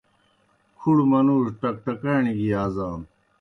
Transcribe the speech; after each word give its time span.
کُھڑوْ 0.79 1.05
منُوڙوْ 1.11 1.51
ٹکٹکانیْ 1.61 2.33
گیْ 2.37 2.47
یازانو۔ 2.51 3.07